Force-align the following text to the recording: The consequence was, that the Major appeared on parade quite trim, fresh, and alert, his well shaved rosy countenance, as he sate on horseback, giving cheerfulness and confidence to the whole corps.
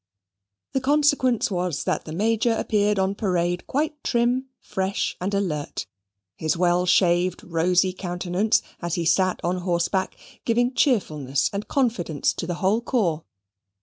The 0.73 0.81
consequence 0.81 1.51
was, 1.51 1.83
that 1.83 2.05
the 2.05 2.11
Major 2.11 2.53
appeared 2.53 2.97
on 2.97 3.13
parade 3.13 3.67
quite 3.67 4.03
trim, 4.03 4.49
fresh, 4.59 5.15
and 5.21 5.31
alert, 5.31 5.85
his 6.35 6.57
well 6.57 6.87
shaved 6.87 7.43
rosy 7.43 7.93
countenance, 7.93 8.63
as 8.81 8.95
he 8.95 9.05
sate 9.05 9.39
on 9.43 9.57
horseback, 9.57 10.17
giving 10.43 10.73
cheerfulness 10.73 11.51
and 11.53 11.67
confidence 11.67 12.33
to 12.33 12.47
the 12.47 12.55
whole 12.55 12.81
corps. 12.81 13.25